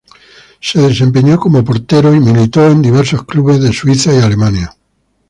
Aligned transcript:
Se 0.61 0.81
desempeñó 0.81 1.39
como 1.39 1.63
portero 1.63 2.11
y 2.15 2.19
militó 2.19 2.65
en 2.67 2.81
diversos 2.81 3.23
clubes 3.23 3.61
de 3.61 3.71
Suiza 3.71 4.11
y 4.11 4.17
Alemania. 4.17 4.75